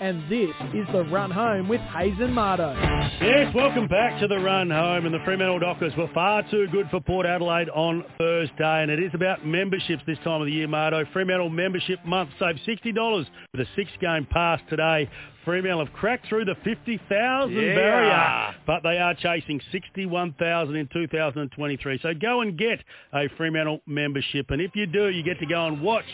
and 0.00 0.22
this 0.30 0.50
is 0.74 0.86
the 0.92 1.04
run 1.12 1.30
home 1.30 1.68
with 1.68 1.80
Hayes 1.96 2.14
and 2.20 2.36
Mardo. 2.36 2.74
Yes, 3.20 3.54
welcome 3.54 3.88
back 3.88 4.20
to 4.20 4.26
the 4.28 4.36
run 4.36 4.68
home. 4.70 5.06
And 5.06 5.14
the 5.14 5.24
Fremantle 5.24 5.58
Dockers 5.60 5.92
were 5.96 6.08
far 6.12 6.42
too 6.50 6.66
good 6.70 6.86
for 6.90 7.00
Port 7.00 7.24
Adelaide 7.26 7.68
on 7.70 8.04
Thursday, 8.18 8.82
and 8.82 8.90
it 8.90 8.98
is 9.02 9.10
about 9.14 9.46
memberships 9.46 10.02
this 10.06 10.18
time 10.24 10.40
of 10.42 10.46
the 10.46 10.52
year, 10.52 10.68
Mardo. 10.68 11.04
Fremantle 11.12 11.48
membership 11.50 11.98
month 12.04 12.30
save 12.38 12.56
sixty 12.66 12.92
dollars 12.92 13.26
with 13.52 13.60
a 13.62 13.66
six-game 13.76 14.26
pass 14.30 14.60
today. 14.68 15.08
Fremantle 15.44 15.84
have 15.86 15.94
cracked 15.94 16.26
through 16.28 16.44
the 16.44 16.56
50,000 16.64 17.54
Yeah. 17.54 17.74
barrier, 17.76 18.54
but 18.66 18.82
they 18.82 18.98
are 18.98 19.14
chasing 19.14 19.60
61,000 19.70 20.74
in 20.74 20.88
2023. 20.88 22.00
So 22.02 22.12
go 22.20 22.40
and 22.40 22.58
get 22.58 22.82
a 23.14 23.28
Fremantle 23.36 23.80
membership. 23.86 24.50
And 24.50 24.60
if 24.60 24.72
you 24.74 24.86
do, 24.86 25.06
you 25.08 25.22
get 25.22 25.38
to 25.38 25.46
go 25.46 25.66
and 25.68 25.80
watch 25.80 26.04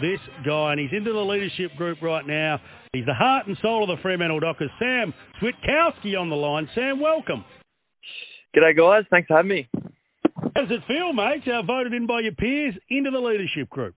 this 0.00 0.18
guy. 0.44 0.72
And 0.72 0.80
he's 0.80 0.90
into 0.92 1.12
the 1.12 1.20
leadership 1.24 1.76
group 1.76 2.02
right 2.02 2.26
now. 2.26 2.60
He's 2.92 3.06
the 3.06 3.14
heart 3.14 3.46
and 3.46 3.56
soul 3.62 3.88
of 3.88 3.96
the 3.96 4.02
Fremantle 4.02 4.40
Dockers. 4.40 4.70
Sam 4.80 5.14
Switkowski 5.40 6.18
on 6.18 6.28
the 6.28 6.34
line. 6.34 6.68
Sam, 6.74 6.98
welcome. 6.98 7.44
G'day, 8.56 8.76
guys. 8.76 9.04
Thanks 9.10 9.28
for 9.28 9.36
having 9.36 9.48
me. 9.48 9.68
How 10.34 10.62
does 10.62 10.70
it 10.70 10.80
feel, 10.88 11.12
mate? 11.12 11.46
Uh, 11.46 11.62
voted 11.62 11.94
in 11.94 12.08
by 12.08 12.18
your 12.18 12.32
peers 12.32 12.74
into 12.88 13.12
the 13.12 13.20
leadership 13.20 13.70
group. 13.70 13.94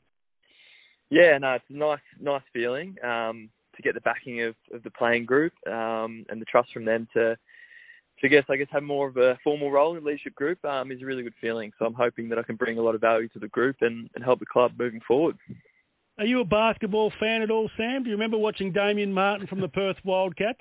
Yeah, 1.10 1.40
no, 1.40 1.54
it's 1.54 1.66
a 1.72 1.74
nice, 1.74 2.00
nice 2.22 2.44
feeling 2.54 2.96
um, 3.04 3.50
to 3.76 3.82
get 3.82 3.96
the 3.96 4.02
backing 4.02 4.44
of, 4.44 4.54
of 4.72 4.84
the 4.84 4.92
playing 4.92 5.26
group 5.26 5.54
um, 5.66 6.24
and 6.30 6.40
the 6.40 6.46
trust 6.46 6.70
from 6.72 6.86
them 6.86 7.08
to, 7.14 7.36
to 8.22 8.30
guess, 8.30 8.44
I 8.48 8.58
guess, 8.58 8.68
have 8.72 8.84
more 8.84 9.08
of 9.08 9.18
a 9.18 9.40
formal 9.44 9.72
role 9.72 9.98
in 9.98 10.04
the 10.04 10.08
leadership 10.08 10.36
group 10.36 10.64
um, 10.66 10.92
is 10.92 11.02
a 11.02 11.06
really 11.06 11.24
good 11.24 11.34
feeling. 11.42 11.72
So 11.80 11.86
I'm 11.86 11.96
hoping 11.96 12.30
that 12.30 12.38
I 12.38 12.44
can 12.44 12.58
bring 12.58 12.78
a 12.78 12.84
lot 12.84 12.94
of 12.94 13.02
value 13.02 13.28
to 13.30 13.40
the 13.40 13.48
group 13.48 13.78
and, 13.82 14.08
and 14.14 14.24
help 14.24 14.40
the 14.40 14.46
club 14.46 14.74
moving 14.78 15.02
forward. 15.08 15.36
Are 16.20 16.26
you 16.26 16.42
a 16.42 16.46
basketball 16.46 17.12
fan 17.20 17.42
at 17.42 17.50
all, 17.50 17.72
Sam? 17.76 18.04
Do 18.04 18.10
you 18.10 18.16
remember 18.16 18.38
watching 18.38 18.72
Damien 18.72 19.12
Martin 19.12 19.48
from 19.48 19.62
the 19.62 19.68
Perth 19.68 19.98
Wildcats? 20.06 20.60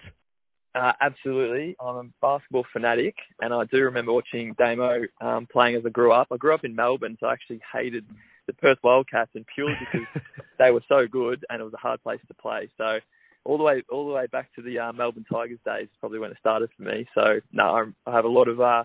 Uh, 0.74 0.92
absolutely. 0.98 1.76
I'm 1.78 1.96
a 1.96 2.04
basketball 2.22 2.64
fanatic, 2.72 3.14
and 3.38 3.52
I 3.52 3.64
do 3.70 3.80
remember 3.80 4.14
watching 4.14 4.54
Damo 4.56 5.02
um, 5.20 5.46
playing 5.52 5.76
as 5.76 5.82
I 5.84 5.90
grew 5.90 6.10
up. 6.10 6.28
I 6.32 6.38
grew 6.38 6.54
up 6.54 6.64
in 6.64 6.74
Melbourne, 6.74 7.18
so 7.20 7.26
I 7.26 7.34
actually 7.34 7.60
hated 7.70 8.06
the 8.46 8.54
Perth 8.54 8.78
Wildcats, 8.82 9.32
and 9.34 9.44
purely 9.54 9.74
because 9.78 10.22
they 10.58 10.70
were 10.70 10.82
so 10.88 11.06
good 11.10 11.44
and 11.50 11.60
it 11.60 11.64
was 11.64 11.74
a 11.74 11.78
hard 11.78 12.02
place 12.02 12.20
to 12.28 12.34
play. 12.34 12.70
So 12.78 12.98
all 13.44 13.58
the 13.58 13.64
way 13.64 13.82
all 13.90 14.06
the 14.06 14.14
way 14.14 14.26
back 14.32 14.54
to 14.54 14.62
the 14.62 14.78
uh, 14.78 14.92
Melbourne 14.94 15.26
Tigers 15.30 15.58
days, 15.66 15.84
is 15.84 15.96
probably 16.00 16.18
when 16.18 16.30
it 16.30 16.38
started 16.40 16.70
for 16.76 16.82
me. 16.84 17.06
So 17.14 17.40
no, 17.52 17.64
I'm, 17.64 17.94
I 18.06 18.12
have 18.12 18.24
a 18.24 18.28
lot 18.28 18.48
of 18.48 18.58
uh, 18.58 18.84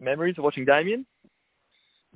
memories 0.00 0.36
of 0.38 0.44
watching 0.44 0.64
Damien. 0.64 1.04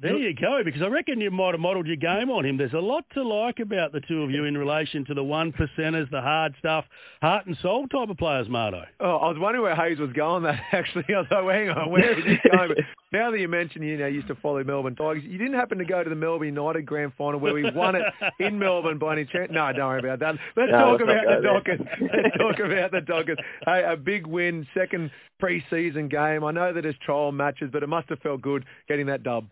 There 0.01 0.17
you 0.17 0.33
go, 0.35 0.63
because 0.65 0.81
I 0.83 0.89
reckon 0.89 1.21
you 1.21 1.31
might 1.31 1.53
have 1.53 1.61
modelled 1.61 1.87
your 1.87 1.97
game 1.97 2.31
on 2.31 2.47
him. 2.47 2.57
There's 2.57 2.73
a 2.73 2.79
lot 2.79 3.05
to 3.13 3.23
like 3.23 3.59
about 3.61 3.93
the 3.93 4.01
two 4.01 4.23
of 4.23 4.31
you 4.31 4.47
in 4.47 4.57
relation 4.57 5.05
to 5.07 5.15
the 5.15 5.23
one 5.23 5.53
percenters, 5.53 6.09
the 6.11 6.23
hard 6.23 6.55
stuff, 6.59 6.87
heart 7.21 7.45
and 7.47 7.55
soul 7.61 7.87
type 7.87 8.09
of 8.09 8.17
players, 8.17 8.49
Mardo. 8.49 8.85
Oh, 8.99 9.17
I 9.17 9.29
was 9.29 9.37
wondering 9.39 9.63
where 9.63 9.77
Hayes 9.77 9.99
was 9.99 10.13
going. 10.15 10.45
That 10.45 10.55
actually, 10.73 11.05
I 11.15 11.21
was 11.21 11.27
like, 11.31 11.45
hang 11.55 11.69
on, 11.69 11.91
where 11.91 12.19
is 12.19 12.25
this 12.25 12.51
going? 12.51 12.71
Now 13.13 13.31
that 13.31 13.39
you 13.39 13.49
mention 13.49 13.83
you 13.83 13.99
know 13.99 14.07
you 14.07 14.17
used 14.17 14.29
to 14.29 14.37
follow 14.37 14.65
Melbourne 14.65 14.97
Tigers, 14.97 15.23
you 15.27 15.37
didn't 15.37 15.55
happen 15.55 15.77
to 15.79 15.85
go 15.85 16.03
to 16.03 16.09
the 16.09 16.17
Melbourne 16.17 16.49
United 16.49 16.87
Grand 16.87 17.13
Final 17.19 17.39
where 17.39 17.53
we 17.53 17.71
won 17.75 17.95
it 17.95 18.03
in 18.39 18.59
Melbourne 18.59 18.99
by 18.99 19.13
any 19.13 19.27
chance? 19.27 19.51
No, 19.53 19.71
don't 19.77 19.87
worry 19.87 20.01
about 20.01 20.21
that. 20.21 20.35
Let's 20.57 20.73
No, 20.73 20.97
talk 20.97 21.01
about 21.03 21.25
the 21.29 21.43
Dockers. 21.45 21.81
Let's 22.01 22.37
talk 22.39 22.57
about 22.65 22.91
the 22.93 23.01
Dockers. 23.05 23.39
Hey, 23.67 23.83
a 23.87 23.97
big 23.99 24.27
win, 24.27 24.67
second 24.73 25.11
pre-season 25.39 26.09
game. 26.09 26.43
I 26.43 26.53
know 26.53 26.73
that 26.73 26.87
it's 26.87 26.99
trial 27.05 27.33
matches, 27.33 27.69
but 27.71 27.83
it 27.83 27.89
must 27.89 28.09
have 28.09 28.21
felt 28.21 28.41
good 28.41 28.65
getting 28.89 29.07
that 29.07 29.23
dub. 29.23 29.49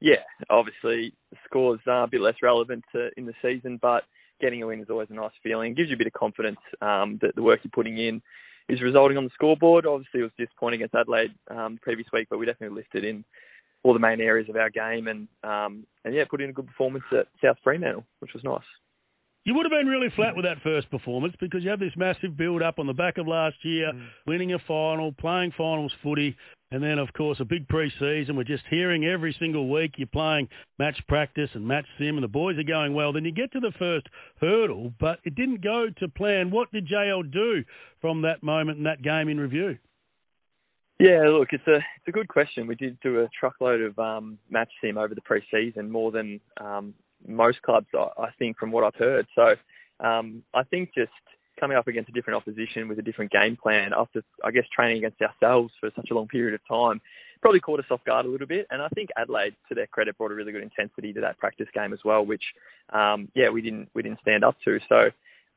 Yeah, 0.00 0.22
obviously 0.50 1.14
score's 1.46 1.80
uh, 1.86 2.04
a 2.04 2.08
bit 2.08 2.20
less 2.20 2.34
relevant 2.42 2.84
to, 2.92 3.08
in 3.16 3.26
the 3.26 3.32
season, 3.42 3.78
but 3.80 4.02
getting 4.40 4.62
a 4.62 4.66
win 4.66 4.80
is 4.80 4.90
always 4.90 5.08
a 5.10 5.14
nice 5.14 5.32
feeling. 5.42 5.72
It 5.72 5.76
gives 5.76 5.88
you 5.88 5.96
a 5.96 5.98
bit 5.98 6.06
of 6.06 6.12
confidence 6.12 6.58
um, 6.82 7.18
that 7.22 7.34
the 7.34 7.42
work 7.42 7.60
you're 7.64 7.70
putting 7.74 7.98
in 7.98 8.20
is 8.68 8.82
resulting 8.82 9.16
on 9.16 9.24
the 9.24 9.30
scoreboard. 9.34 9.86
Obviously, 9.86 10.20
it 10.20 10.24
was 10.24 10.32
disappointing 10.38 10.80
against 10.80 10.94
Adelaide 10.94 11.32
um, 11.50 11.78
previous 11.80 12.08
week, 12.12 12.28
but 12.28 12.38
we 12.38 12.46
definitely 12.46 12.76
lifted 12.76 13.04
in 13.04 13.24
all 13.82 13.92
the 13.92 14.00
main 14.00 14.20
areas 14.20 14.48
of 14.48 14.56
our 14.56 14.70
game 14.70 15.06
and 15.06 15.28
um, 15.44 15.86
and 16.04 16.14
yeah, 16.14 16.24
put 16.28 16.40
in 16.40 16.50
a 16.50 16.52
good 16.52 16.66
performance 16.66 17.04
at 17.12 17.28
South 17.42 17.56
Fremantle, 17.62 18.04
which 18.18 18.32
was 18.34 18.44
nice. 18.44 18.66
You 19.46 19.54
would 19.54 19.64
have 19.64 19.70
been 19.70 19.86
really 19.86 20.08
flat 20.16 20.34
with 20.34 20.44
that 20.44 20.60
first 20.64 20.90
performance 20.90 21.32
because 21.38 21.62
you 21.62 21.70
have 21.70 21.78
this 21.78 21.92
massive 21.96 22.36
build 22.36 22.62
up 22.62 22.80
on 22.80 22.88
the 22.88 22.92
back 22.92 23.16
of 23.16 23.28
last 23.28 23.54
year, 23.62 23.92
winning 24.26 24.52
a 24.54 24.58
final, 24.66 25.12
playing 25.12 25.52
finals 25.56 25.92
footy, 26.02 26.36
and 26.72 26.82
then, 26.82 26.98
of 26.98 27.12
course, 27.12 27.38
a 27.38 27.44
big 27.44 27.68
pre 27.68 27.88
season. 28.00 28.34
We're 28.34 28.42
just 28.42 28.64
hearing 28.68 29.04
every 29.04 29.36
single 29.38 29.70
week 29.70 29.92
you're 29.98 30.08
playing 30.08 30.48
match 30.80 30.96
practice 31.06 31.48
and 31.54 31.64
match 31.64 31.84
sim, 31.96 32.16
and 32.16 32.24
the 32.24 32.28
boys 32.28 32.58
are 32.58 32.64
going 32.64 32.92
well. 32.92 33.12
Then 33.12 33.24
you 33.24 33.30
get 33.30 33.52
to 33.52 33.60
the 33.60 33.70
first 33.78 34.08
hurdle, 34.40 34.92
but 34.98 35.20
it 35.22 35.36
didn't 35.36 35.62
go 35.62 35.86
to 36.00 36.08
plan. 36.08 36.50
What 36.50 36.72
did 36.72 36.88
JL 36.88 37.30
do 37.32 37.62
from 38.00 38.22
that 38.22 38.42
moment 38.42 38.78
and 38.78 38.86
that 38.86 39.00
game 39.00 39.28
in 39.28 39.38
review? 39.38 39.78
Yeah, 40.98 41.28
look, 41.28 41.50
it's 41.52 41.66
a 41.68 41.76
it's 41.76 42.08
a 42.08 42.12
good 42.12 42.26
question. 42.26 42.66
We 42.66 42.74
did 42.74 42.98
do 42.98 43.20
a 43.20 43.28
truckload 43.38 43.80
of 43.80 43.96
um, 43.96 44.38
match 44.50 44.72
sim 44.80 44.98
over 44.98 45.14
the 45.14 45.20
pre-season, 45.20 45.88
more 45.88 46.10
than 46.10 46.40
um, 46.60 46.94
most 47.26 47.62
clubs, 47.62 47.86
I, 47.94 48.28
think, 48.38 48.58
from 48.58 48.72
what 48.72 48.84
I've 48.84 48.94
heard. 48.94 49.26
So 49.34 49.54
um, 50.04 50.42
I 50.54 50.62
think 50.64 50.90
just 50.94 51.10
coming 51.58 51.76
up 51.76 51.88
against 51.88 52.10
a 52.10 52.12
different 52.12 52.36
opposition 52.36 52.88
with 52.88 52.98
a 52.98 53.02
different 53.02 53.32
game 53.32 53.56
plan 53.60 53.92
after, 53.96 54.22
I 54.44 54.50
guess, 54.50 54.64
training 54.74 54.98
against 54.98 55.20
ourselves 55.22 55.72
for 55.80 55.90
such 55.96 56.08
a 56.10 56.14
long 56.14 56.28
period 56.28 56.54
of 56.54 56.60
time 56.68 57.00
probably 57.40 57.60
caught 57.60 57.80
us 57.80 57.86
off 57.90 58.04
guard 58.04 58.26
a 58.26 58.28
little 58.28 58.46
bit. 58.46 58.66
And 58.70 58.82
I 58.82 58.88
think 58.88 59.10
Adelaide, 59.16 59.54
to 59.68 59.74
their 59.74 59.86
credit, 59.86 60.16
brought 60.18 60.32
a 60.32 60.34
really 60.34 60.52
good 60.52 60.62
intensity 60.62 61.12
to 61.12 61.20
that 61.20 61.38
practice 61.38 61.68
game 61.74 61.92
as 61.92 62.00
well, 62.04 62.24
which, 62.24 62.42
um, 62.92 63.28
yeah, 63.34 63.50
we 63.50 63.62
didn't 63.62 63.88
we 63.94 64.02
didn't 64.02 64.20
stand 64.20 64.44
up 64.44 64.56
to. 64.64 64.78
So 64.88 65.10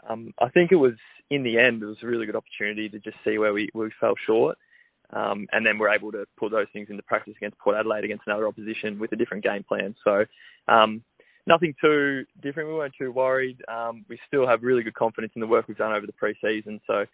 um, 0.07 0.33
I 0.39 0.49
think 0.49 0.71
it 0.71 0.77
was 0.77 0.93
in 1.29 1.43
the 1.43 1.57
end, 1.57 1.81
it 1.81 1.85
was 1.85 1.97
a 2.03 2.07
really 2.07 2.25
good 2.25 2.35
opportunity 2.35 2.89
to 2.89 2.99
just 2.99 3.17
see 3.25 3.37
where 3.37 3.53
we 3.53 3.69
where 3.73 3.85
we 3.85 3.93
fell 3.99 4.15
short. 4.25 4.57
Um, 5.11 5.47
and 5.51 5.65
then 5.65 5.79
we're 5.79 5.93
able 5.93 6.11
to 6.11 6.25
put 6.37 6.51
those 6.51 6.67
things 6.71 6.87
into 6.91 7.01
practice 7.01 7.33
against 7.35 7.57
Port 7.57 7.75
Adelaide 7.75 8.03
against 8.03 8.27
another 8.27 8.47
opposition 8.47 8.99
with 8.99 9.11
a 9.11 9.15
different 9.15 9.43
game 9.43 9.63
plan. 9.67 9.95
So 10.03 10.25
um, 10.67 11.01
nothing 11.49 11.73
too 11.81 12.23
different. 12.41 12.69
We 12.69 12.75
weren't 12.75 12.93
too 12.97 13.11
worried. 13.11 13.57
Um, 13.67 14.05
we 14.07 14.17
still 14.27 14.47
have 14.47 14.63
really 14.63 14.83
good 14.83 14.93
confidence 14.93 15.33
in 15.35 15.41
the 15.41 15.47
work 15.47 15.67
we've 15.67 15.77
done 15.77 15.91
over 15.91 16.05
the 16.05 16.13
pre-season. 16.13 16.79
So 16.87 17.05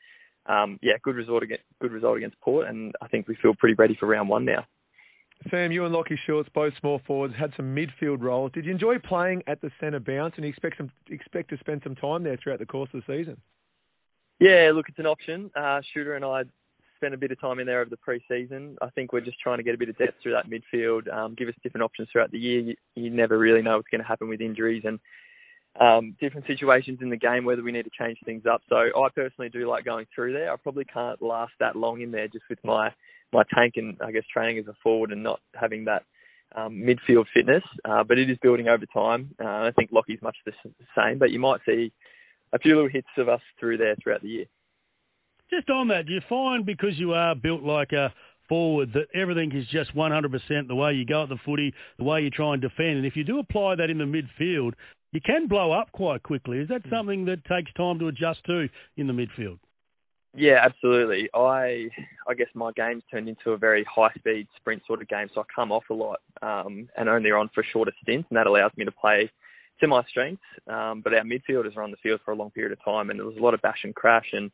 um, 0.45 0.77
yeah, 0.83 0.93
good 1.01 1.15
result 1.15 1.41
against 1.41 1.63
good 1.81 1.91
result 1.91 2.17
against 2.17 2.39
Port, 2.41 2.67
and 2.67 2.93
I 3.01 3.07
think 3.07 3.27
we 3.27 3.35
feel 3.41 3.55
pretty 3.55 3.75
ready 3.75 3.97
for 3.99 4.05
round 4.07 4.29
one 4.29 4.45
now. 4.45 4.65
Sam, 5.49 5.71
you 5.71 5.85
and 5.85 5.93
Lachie 5.93 6.17
Schultz, 6.25 6.49
both 6.53 6.73
small 6.79 7.01
forwards, 7.05 7.33
had 7.37 7.51
some 7.57 7.75
midfield 7.75 8.21
roles. 8.21 8.51
Did 8.53 8.65
you 8.65 8.71
enjoy 8.71 8.99
playing 8.99 9.43
at 9.47 9.59
the 9.61 9.69
centre 9.79 9.99
bounce, 9.99 10.33
and 10.35 10.45
you 10.45 10.49
expect 10.49 10.77
some 10.77 10.91
expect 11.09 11.49
to 11.49 11.57
spend 11.57 11.81
some 11.83 11.95
time 11.95 12.23
there 12.23 12.37
throughout 12.41 12.59
the 12.59 12.65
course 12.65 12.89
of 12.93 13.01
the 13.05 13.17
season? 13.17 13.37
Yeah, 14.39 14.71
look, 14.73 14.85
it's 14.89 14.99
an 14.99 15.05
option. 15.05 15.49
Uh, 15.55 15.81
Shooter 15.93 16.15
and 16.15 16.25
I 16.25 16.43
spent 16.95 17.13
a 17.13 17.17
bit 17.17 17.31
of 17.31 17.39
time 17.39 17.59
in 17.59 17.67
there 17.67 17.81
over 17.81 17.89
the 17.89 17.97
pre-season. 17.97 18.77
I 18.81 18.89
think 18.89 19.13
we're 19.13 19.21
just 19.21 19.39
trying 19.39 19.57
to 19.57 19.63
get 19.63 19.75
a 19.75 19.77
bit 19.77 19.89
of 19.89 19.97
depth 19.97 20.15
through 20.21 20.33
that 20.33 20.49
midfield, 20.49 21.11
um, 21.13 21.35
give 21.35 21.47
us 21.47 21.55
different 21.63 21.83
options 21.83 22.09
throughout 22.11 22.31
the 22.31 22.39
year. 22.39 22.59
You, 22.59 22.75
you 22.95 23.09
never 23.09 23.37
really 23.37 23.61
know 23.61 23.77
what's 23.77 23.89
going 23.89 24.01
to 24.01 24.07
happen 24.07 24.29
with 24.29 24.41
injuries 24.41 24.83
and 24.85 24.99
um, 25.79 26.15
different 26.19 26.47
situations 26.47 26.99
in 27.01 27.09
the 27.09 27.17
game, 27.17 27.43
whether 27.45 27.63
we 27.63 27.71
need 27.71 27.83
to 27.83 27.91
change 27.99 28.17
things 28.25 28.43
up. 28.49 28.61
So 28.69 28.75
I 28.75 29.07
personally 29.13 29.49
do 29.49 29.69
like 29.69 29.85
going 29.85 30.05
through 30.13 30.33
there. 30.33 30.51
I 30.51 30.55
probably 30.55 30.85
can't 30.85 31.21
last 31.21 31.53
that 31.59 31.75
long 31.75 32.01
in 32.01 32.11
there 32.11 32.27
just 32.27 32.45
with 32.49 32.59
my 32.63 32.91
my 33.33 33.43
tank 33.53 33.73
and 33.75 33.97
I 34.01 34.11
guess 34.11 34.23
training 34.31 34.59
as 34.59 34.67
a 34.67 34.75
forward 34.81 35.11
and 35.11 35.21
not 35.21 35.41
having 35.53 35.85
that 35.85 36.03
um, 36.55 36.73
midfield 36.73 37.25
fitness. 37.33 37.63
Uh, 37.83 38.03
but 38.03 38.17
it 38.17 38.29
is 38.29 38.37
building 38.41 38.69
over 38.69 38.85
time. 38.85 39.31
Uh, 39.43 39.67
I 39.67 39.71
think 39.75 39.91
Lachie's 39.91 40.21
much 40.21 40.37
the 40.45 40.53
same, 40.95 41.17
but 41.17 41.31
you 41.31 41.39
might 41.39 41.59
see 41.65 41.91
a 42.53 42.59
few 42.59 42.75
little 42.75 42.89
hits 42.89 43.07
of 43.17 43.27
us 43.27 43.41
through 43.59 43.77
there 43.77 43.95
throughout 44.01 44.21
the 44.21 44.29
year. 44.29 44.45
Just 45.49 45.69
on 45.69 45.87
that, 45.89 46.07
do 46.07 46.13
you 46.13 46.21
find 46.27 46.65
because 46.65 46.97
you 46.97 47.13
are 47.13 47.35
built 47.35 47.61
like 47.61 47.91
a 47.91 48.13
forward 48.49 48.93
that 48.93 49.07
everything 49.19 49.51
is 49.55 49.65
just 49.71 49.95
100% 49.95 50.67
the 50.67 50.75
way 50.75 50.93
you 50.93 51.05
go 51.05 51.23
at 51.23 51.29
the 51.29 51.37
footy, 51.45 51.73
the 51.97 52.03
way 52.03 52.21
you 52.21 52.29
try 52.29 52.53
and 52.53 52.61
defend? 52.61 52.97
And 52.97 53.05
if 53.05 53.15
you 53.15 53.23
do 53.23 53.39
apply 53.39 53.75
that 53.75 53.89
in 53.89 53.97
the 53.97 54.05
midfield, 54.05 54.73
you 55.11 55.21
can 55.25 55.47
blow 55.47 55.71
up 55.71 55.91
quite 55.91 56.23
quickly. 56.23 56.59
Is 56.59 56.69
that 56.69 56.81
something 56.89 57.25
that 57.25 57.45
takes 57.45 57.71
time 57.73 57.99
to 57.99 58.07
adjust 58.07 58.43
to 58.47 58.67
in 58.97 59.07
the 59.07 59.13
midfield? 59.13 59.59
Yeah, 60.35 60.59
absolutely. 60.61 61.29
I 61.33 61.87
I 62.27 62.33
guess 62.37 62.49
my 62.53 62.71
game's 62.75 63.03
turned 63.09 63.29
into 63.29 63.51
a 63.51 63.57
very 63.57 63.85
high 63.89 64.11
speed 64.17 64.47
sprint 64.57 64.81
sort 64.85 65.01
of 65.01 65.07
game, 65.07 65.29
so 65.33 65.41
I 65.41 65.43
come 65.55 65.71
off 65.71 65.85
a 65.89 65.93
lot 65.93 66.19
um, 66.41 66.89
and 66.97 67.07
only 67.07 67.31
on 67.31 67.49
for 67.55 67.63
shorter 67.71 67.93
stints, 68.01 68.27
and 68.29 68.37
that 68.37 68.47
allows 68.47 68.71
me 68.75 68.83
to 68.83 68.91
play 68.91 69.31
to 69.79 69.87
my 69.87 70.03
strengths. 70.09 70.43
Um, 70.67 71.01
but 71.01 71.13
our 71.13 71.23
midfielders 71.23 71.77
are 71.77 71.83
on 71.83 71.91
the 71.91 71.97
field 72.03 72.19
for 72.25 72.31
a 72.31 72.35
long 72.35 72.51
period 72.51 72.73
of 72.73 72.83
time, 72.83 73.09
and 73.09 73.19
there 73.19 73.25
was 73.25 73.37
a 73.37 73.41
lot 73.41 73.53
of 73.53 73.61
bash 73.61 73.79
and 73.85 73.95
crash, 73.95 74.27
and 74.33 74.51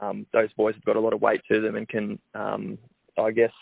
um, 0.00 0.26
those 0.32 0.52
boys 0.54 0.74
have 0.74 0.84
got 0.84 0.96
a 0.96 1.00
lot 1.00 1.12
of 1.12 1.22
weight 1.22 1.40
to 1.50 1.60
them 1.60 1.76
and 1.76 1.88
can, 1.88 2.18
um, 2.34 2.78
I 3.18 3.30
guess, 3.30 3.52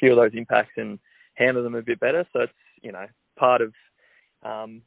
feel 0.00 0.16
those 0.16 0.32
impacts 0.34 0.72
and 0.76 0.98
handle 1.34 1.62
them 1.62 1.74
a 1.74 1.82
bit 1.82 2.00
better. 2.00 2.26
So 2.32 2.40
it's 2.42 2.52
you 2.82 2.92
know 2.92 3.06
part 3.38 3.62
of, 3.62 3.72
um, 4.42 4.82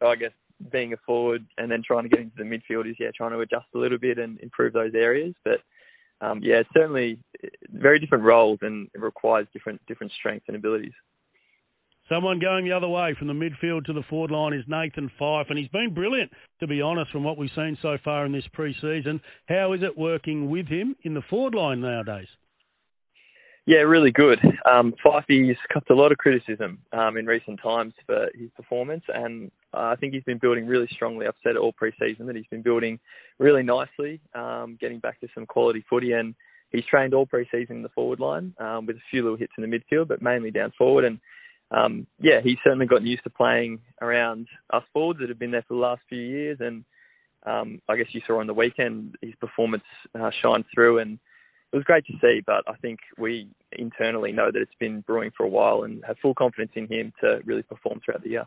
I 0.00 0.16
guess, 0.16 0.32
being 0.70 0.92
a 0.92 0.96
forward 1.06 1.44
and 1.58 1.70
then 1.70 1.82
trying 1.86 2.04
to 2.04 2.08
get 2.08 2.20
into 2.20 2.36
the 2.36 2.44
midfield 2.44 2.88
is 2.88 2.96
yeah 2.98 3.10
trying 3.14 3.32
to 3.32 3.40
adjust 3.40 3.66
a 3.74 3.78
little 3.78 3.98
bit 3.98 4.18
and 4.18 4.38
improve 4.40 4.72
those 4.72 4.94
areas. 4.94 5.34
But 5.44 5.60
um, 6.20 6.40
yeah, 6.42 6.56
it's 6.56 6.70
certainly 6.74 7.18
very 7.70 7.98
different 7.98 8.24
roles 8.24 8.58
and 8.62 8.88
it 8.94 9.00
requires 9.00 9.46
different 9.52 9.80
different 9.86 10.12
strengths 10.18 10.46
and 10.48 10.56
abilities. 10.56 10.92
Someone 12.08 12.38
going 12.38 12.66
the 12.66 12.72
other 12.72 12.88
way 12.88 13.14
from 13.18 13.28
the 13.28 13.32
midfield 13.32 13.86
to 13.86 13.94
the 13.94 14.02
forward 14.10 14.30
line 14.30 14.52
is 14.52 14.64
Nathan 14.68 15.10
Fyfe, 15.18 15.46
and 15.48 15.58
he's 15.58 15.68
been 15.68 15.94
brilliant, 15.94 16.30
to 16.60 16.66
be 16.66 16.82
honest, 16.82 17.10
from 17.10 17.24
what 17.24 17.38
we've 17.38 17.48
seen 17.56 17.78
so 17.80 17.96
far 18.04 18.26
in 18.26 18.32
this 18.32 18.44
pre-season. 18.52 19.22
How 19.48 19.72
is 19.72 19.80
it 19.82 19.96
working 19.96 20.50
with 20.50 20.66
him 20.66 20.96
in 21.04 21.14
the 21.14 21.22
forward 21.30 21.54
line 21.54 21.80
nowadays? 21.80 22.28
Yeah, 23.66 23.78
really 23.78 24.10
good. 24.10 24.38
Um, 24.70 24.92
Fyfey's 25.02 25.56
copped 25.72 25.88
a 25.88 25.94
lot 25.94 26.12
of 26.12 26.18
criticism 26.18 26.78
um, 26.92 27.16
in 27.16 27.24
recent 27.24 27.58
times 27.62 27.94
for 28.04 28.28
his 28.34 28.50
performance, 28.54 29.04
and 29.08 29.50
uh, 29.72 29.84
I 29.84 29.96
think 29.96 30.12
he's 30.12 30.24
been 30.24 30.36
building 30.36 30.66
really 30.66 30.88
strongly. 30.92 31.26
I've 31.26 31.32
said 31.42 31.52
it 31.52 31.58
all 31.58 31.72
pre-season 31.72 32.26
that 32.26 32.36
he's 32.36 32.46
been 32.50 32.60
building 32.60 33.00
really 33.38 33.62
nicely, 33.62 34.20
um, 34.34 34.76
getting 34.78 34.98
back 34.98 35.18
to 35.20 35.28
some 35.34 35.46
quality 35.46 35.82
footy, 35.88 36.12
and 36.12 36.34
he's 36.68 36.84
trained 36.84 37.14
all 37.14 37.24
pre-season 37.24 37.76
in 37.76 37.82
the 37.82 37.88
forward 37.88 38.20
line 38.20 38.52
um, 38.58 38.84
with 38.84 38.96
a 38.96 39.02
few 39.10 39.22
little 39.22 39.38
hits 39.38 39.54
in 39.56 39.68
the 39.68 39.78
midfield, 39.78 40.08
but 40.08 40.20
mainly 40.20 40.50
down 40.50 40.70
forward. 40.76 41.06
And 41.06 41.18
um, 41.76 42.06
yeah, 42.20 42.40
he's 42.42 42.58
certainly 42.62 42.86
gotten 42.86 43.06
used 43.06 43.24
to 43.24 43.30
playing 43.30 43.80
around 44.00 44.46
us 44.72 44.82
forwards 44.92 45.20
that 45.20 45.28
have 45.28 45.38
been 45.38 45.50
there 45.50 45.64
for 45.66 45.74
the 45.74 45.80
last 45.80 46.02
few 46.08 46.20
years, 46.20 46.58
and 46.60 46.84
um, 47.44 47.80
I 47.88 47.96
guess 47.96 48.06
you 48.12 48.20
saw 48.26 48.40
on 48.40 48.46
the 48.46 48.54
weekend 48.54 49.16
his 49.20 49.34
performance 49.40 49.82
uh, 50.18 50.30
shine 50.42 50.64
through 50.74 51.00
and 51.00 51.18
it 51.74 51.78
was 51.78 51.84
great 51.84 52.06
to 52.06 52.12
see, 52.20 52.40
but 52.46 52.62
I 52.68 52.76
think 52.76 53.00
we 53.18 53.48
internally 53.72 54.30
know 54.30 54.52
that 54.52 54.60
it's 54.60 54.78
been 54.78 55.00
brewing 55.00 55.32
for 55.36 55.44
a 55.44 55.48
while 55.48 55.82
and 55.82 56.04
have 56.06 56.16
full 56.22 56.32
confidence 56.32 56.70
in 56.76 56.86
him 56.86 57.12
to 57.20 57.40
really 57.44 57.64
perform 57.64 58.00
throughout 58.04 58.22
the 58.22 58.30
year. 58.30 58.46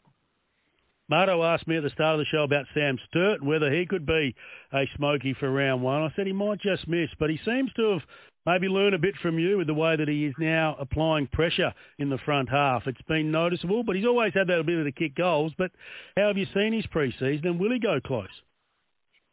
Marto 1.10 1.44
asked 1.44 1.68
me 1.68 1.76
at 1.76 1.84
the 1.84 1.90
start 1.90 2.18
of 2.18 2.20
the 2.20 2.26
show 2.32 2.44
about 2.44 2.68
Sam 2.74 2.98
Sturt, 3.10 3.42
and 3.42 3.50
whether 3.50 3.70
he 3.70 3.86
could 3.86 4.06
be 4.06 4.34
a 4.74 4.84
smoky 4.96 5.36
for 5.38 5.52
round 5.52 5.84
one. 5.84 6.04
I 6.04 6.10
said 6.16 6.26
he 6.26 6.32
might 6.32 6.62
just 6.62 6.88
miss, 6.88 7.10
but 7.20 7.30
he 7.30 7.38
seems 7.46 7.72
to 7.74 7.92
have 7.92 8.02
maybe 8.48 8.68
learn 8.68 8.94
a 8.94 8.98
bit 8.98 9.14
from 9.22 9.38
you 9.38 9.58
with 9.58 9.68
the 9.68 9.74
way 9.74 9.96
that 9.98 10.08
he 10.08 10.26
is 10.26 10.34
now 10.40 10.76
applying 10.80 11.28
pressure 11.28 11.74
in 12.00 12.10
the 12.10 12.18
front 12.26 12.50
half. 12.50 12.84
It's 12.88 13.02
been 13.08 13.30
noticeable, 13.30 13.84
but 13.84 13.96
he's 13.96 14.06
always 14.06 14.34
had 14.34 14.48
that 14.48 14.60
ability 14.60 14.92
to 14.92 14.98
kick 14.98 15.16
goals. 15.16 15.52
But 15.58 15.72
how 16.16 16.28
have 16.28 16.38
you 16.38 16.46
seen 16.54 16.74
his 16.74 16.86
pre-season, 16.88 17.42
and 17.44 17.60
will 17.60 17.72
he 17.72 17.80
go 17.80 18.00
close? 18.04 18.30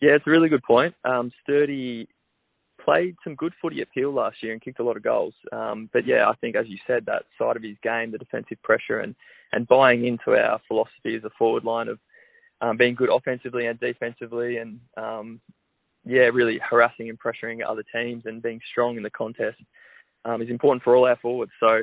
Yeah, 0.03 0.17
it's 0.17 0.27
a 0.27 0.31
really 0.31 0.49
good 0.49 0.65
point. 0.65 0.95
Um, 1.05 1.31
Sturdy 1.45 2.09
played 2.85 3.15
some 3.25 3.37
good 3.37 3.53
footy 3.63 3.81
at 3.81 3.91
Peel 3.95 4.13
last 4.13 4.37
year 4.43 4.53
and 4.53 4.61
kicked 4.61 4.81
a 4.81 4.85
lot 4.85 4.97
of 4.97 5.03
goals. 5.03 5.35
Um, 5.53 5.89
but 5.93 6.07
yeah, 6.07 6.29
I 6.29 6.35
think 6.41 6.57
as 6.57 6.67
you 6.69 6.77
said, 6.87 7.07
that 7.07 7.23
side 7.39 7.57
of 7.57 7.63
his 7.63 7.77
game, 7.83 8.11
the 8.11 8.19
defensive 8.19 8.61
pressure 8.63 8.99
and 8.99 9.15
and 9.53 9.69
buying 9.69 10.05
into 10.05 10.37
our 10.37 10.61
philosophy 10.67 11.15
as 11.17 11.23
a 11.23 11.31
forward 11.39 11.63
line 11.63 11.87
of 11.87 11.99
um, 12.61 12.77
being 12.77 12.97
good 12.97 13.09
offensively 13.15 13.67
and 13.67 13.79
defensively, 13.79 14.57
and 14.57 14.81
um, 14.97 15.41
yeah, 16.05 16.31
really 16.33 16.59
harassing 16.59 17.09
and 17.09 17.19
pressuring 17.19 17.61
other 17.67 17.85
teams 17.95 18.23
and 18.27 18.43
being 18.43 18.61
strong 18.71 18.97
in 18.97 19.03
the 19.03 19.11
contest 19.11 19.59
um, 20.25 20.43
is 20.43 20.51
important 20.51 20.83
for 20.83 20.97
all 20.97 21.07
our 21.07 21.19
forwards. 21.21 21.53
So. 21.61 21.83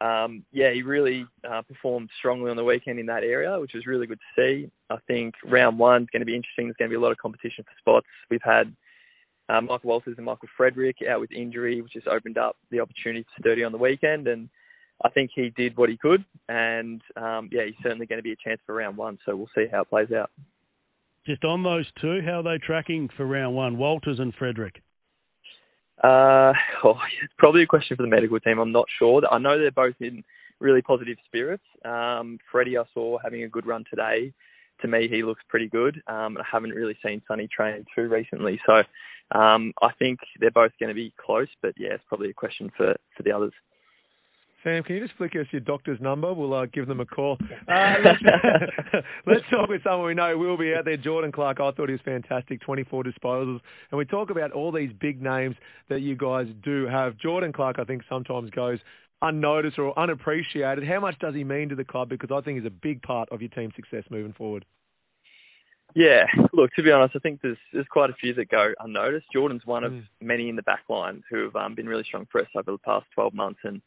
Um, 0.00 0.44
yeah, 0.50 0.72
he 0.72 0.82
really 0.82 1.26
uh, 1.48 1.62
performed 1.62 2.10
strongly 2.18 2.50
on 2.50 2.56
the 2.56 2.64
weekend 2.64 2.98
in 2.98 3.06
that 3.06 3.22
area, 3.22 3.60
which 3.60 3.70
was 3.72 3.86
really 3.86 4.08
good 4.08 4.18
to 4.18 4.40
see. 4.40 4.70
I 4.90 4.96
think 5.06 5.34
round 5.44 5.78
one's 5.78 6.08
going 6.12 6.22
to 6.22 6.26
be 6.26 6.34
interesting. 6.34 6.66
There's 6.66 6.76
going 6.76 6.90
to 6.90 6.92
be 6.92 6.98
a 6.98 7.00
lot 7.00 7.12
of 7.12 7.18
competition 7.18 7.62
for 7.62 7.70
spots. 7.78 8.06
We've 8.28 8.40
had 8.42 8.74
uh, 9.48 9.60
Michael 9.60 9.90
Walters 9.90 10.14
and 10.16 10.26
Michael 10.26 10.48
Frederick 10.56 10.96
out 11.08 11.20
with 11.20 11.30
injury, 11.30 11.82
which 11.82 11.92
has 11.94 12.02
opened 12.10 12.36
up 12.36 12.56
the 12.72 12.80
opportunity 12.80 13.22
for 13.22 13.42
Sturdy 13.42 13.62
on 13.62 13.70
the 13.70 13.78
weekend. 13.78 14.26
And 14.26 14.48
I 15.04 15.08
think 15.10 15.30
he 15.34 15.50
did 15.56 15.76
what 15.76 15.88
he 15.88 15.96
could. 15.96 16.24
And 16.48 17.00
um, 17.16 17.48
yeah, 17.52 17.66
he's 17.66 17.74
certainly 17.82 18.06
going 18.06 18.18
to 18.18 18.24
be 18.24 18.32
a 18.32 18.36
chance 18.48 18.60
for 18.66 18.74
round 18.74 18.96
one. 18.96 19.18
So 19.24 19.36
we'll 19.36 19.50
see 19.54 19.66
how 19.70 19.82
it 19.82 19.90
plays 19.90 20.10
out. 20.10 20.30
Just 21.26 21.44
on 21.44 21.62
those 21.62 21.86
two, 22.00 22.20
how 22.24 22.40
are 22.40 22.42
they 22.42 22.58
tracking 22.58 23.08
for 23.16 23.24
round 23.24 23.54
one, 23.54 23.78
Walters 23.78 24.18
and 24.18 24.34
Frederick? 24.34 24.82
Uh, 26.02 26.52
oh, 26.84 26.96
it's 27.22 27.32
probably 27.38 27.62
a 27.62 27.66
question 27.66 27.96
for 27.96 28.02
the 28.02 28.08
medical 28.08 28.40
team. 28.40 28.58
I'm 28.58 28.72
not 28.72 28.86
sure. 28.98 29.22
I 29.30 29.38
know 29.38 29.58
they're 29.58 29.70
both 29.70 29.94
in 30.00 30.24
really 30.60 30.82
positive 30.82 31.16
spirits. 31.26 31.62
Um, 31.84 32.38
Freddie, 32.50 32.78
I 32.78 32.84
saw 32.92 33.18
having 33.22 33.44
a 33.44 33.48
good 33.48 33.66
run 33.66 33.84
today. 33.88 34.32
To 34.80 34.88
me, 34.88 35.06
he 35.08 35.22
looks 35.22 35.42
pretty 35.48 35.68
good. 35.68 36.02
Um, 36.08 36.36
I 36.38 36.44
haven't 36.50 36.70
really 36.70 36.96
seen 37.04 37.22
Sonny 37.28 37.48
train 37.54 37.84
too 37.94 38.08
recently, 38.08 38.60
so 38.66 38.82
um, 39.38 39.72
I 39.80 39.90
think 39.98 40.18
they're 40.40 40.50
both 40.50 40.72
going 40.80 40.88
to 40.88 40.94
be 40.94 41.14
close, 41.24 41.48
but 41.62 41.74
yeah, 41.78 41.90
it's 41.90 42.04
probably 42.08 42.30
a 42.30 42.34
question 42.34 42.70
for, 42.76 42.96
for 43.16 43.22
the 43.22 43.30
others. 43.30 43.52
Sam, 44.64 44.84
can 44.84 44.96
you 44.96 45.02
just 45.02 45.16
flick 45.16 45.32
us 45.32 45.46
your 45.50 45.60
doctor's 45.60 46.00
number? 46.00 46.32
We'll 46.32 46.54
uh, 46.54 46.66
give 46.66 46.86
them 46.86 47.00
a 47.00 47.06
call. 47.06 47.38
Uh, 47.68 47.94
let's, 48.04 49.06
let's 49.26 49.40
talk 49.50 49.68
with 49.68 49.82
someone 49.82 50.06
we 50.06 50.14
know 50.14 50.36
will 50.36 50.58
be 50.58 50.74
out 50.74 50.84
there. 50.84 50.96
Jordan 50.96 51.32
Clark, 51.32 51.58
I 51.60 51.70
thought 51.70 51.88
he 51.88 51.92
was 51.92 52.00
fantastic, 52.04 52.60
24 52.60 53.04
disposals. 53.04 53.60
And 53.90 53.98
we 53.98 54.04
talk 54.04 54.30
about 54.30 54.52
all 54.52 54.72
these 54.72 54.90
big 55.00 55.22
names 55.22 55.54
that 55.88 56.00
you 56.00 56.16
guys 56.16 56.46
do 56.62 56.86
have. 56.86 57.16
Jordan 57.18 57.52
Clark, 57.52 57.76
I 57.78 57.84
think, 57.84 58.02
sometimes 58.08 58.50
goes 58.50 58.78
unnoticed 59.22 59.78
or 59.78 59.98
unappreciated. 59.98 60.86
How 60.86 61.00
much 61.00 61.18
does 61.20 61.34
he 61.34 61.44
mean 61.44 61.70
to 61.70 61.76
the 61.76 61.84
club? 61.84 62.08
Because 62.08 62.30
I 62.32 62.40
think 62.42 62.58
he's 62.58 62.66
a 62.66 62.70
big 62.70 63.00
part 63.02 63.28
of 63.30 63.40
your 63.40 63.50
team's 63.50 63.74
success 63.76 64.04
moving 64.10 64.32
forward. 64.32 64.66
Yeah, 65.94 66.24
look, 66.52 66.70
to 66.76 66.82
be 66.82 66.90
honest, 66.90 67.14
I 67.16 67.20
think 67.20 67.40
there's 67.42 67.58
there's 67.72 67.86
quite 67.90 68.10
a 68.10 68.14
few 68.14 68.34
that 68.34 68.48
go 68.48 68.72
unnoticed. 68.80 69.26
Jordan's 69.32 69.66
one 69.66 69.84
of 69.84 69.92
mm. 69.92 70.02
many 70.20 70.48
in 70.48 70.56
the 70.56 70.62
back 70.62 70.84
line 70.88 71.22
who 71.30 71.44
have 71.44 71.56
um, 71.56 71.74
been 71.74 71.86
really 71.86 72.04
strong 72.06 72.26
for 72.32 72.40
us 72.40 72.46
over 72.56 72.72
the 72.72 72.78
past 72.78 73.06
12 73.14 73.34
months, 73.34 73.60
and 73.64 73.82